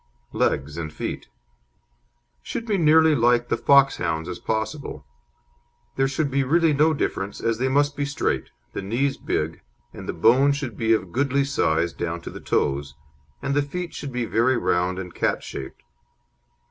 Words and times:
LEGS 0.33 0.77
AND 0.77 0.91
FEET 0.91 1.27
Should 2.41 2.65
be 2.65 2.73
as 2.73 2.79
nearly 2.81 3.13
like 3.13 3.49
the 3.49 3.55
Foxhound's 3.55 4.27
as 4.27 4.39
possible. 4.39 5.05
There 5.95 6.07
should 6.07 6.31
be 6.31 6.43
really 6.43 6.73
no 6.73 6.95
difference, 6.95 7.39
as 7.39 7.59
they 7.59 7.67
must 7.69 7.95
be 7.95 8.05
straight, 8.05 8.49
the 8.73 8.81
knees 8.81 9.17
big, 9.17 9.61
and 9.93 10.09
the 10.09 10.13
bone 10.13 10.53
should 10.53 10.75
be 10.75 10.93
of 10.93 11.11
goodly 11.11 11.43
size 11.43 11.93
down 11.93 12.19
to 12.21 12.31
the 12.31 12.41
toes, 12.41 12.95
and 13.43 13.53
the 13.53 13.61
feet 13.61 13.93
should 13.93 14.11
be 14.11 14.25
very 14.25 14.57
round 14.57 14.97
and 14.97 15.13
cat 15.13 15.43
shaped. 15.43 15.83